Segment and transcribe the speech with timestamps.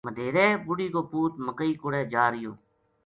[0.05, 2.51] مدیہرے بُڈھی کو پوت مکئی کوڑے جا رہیو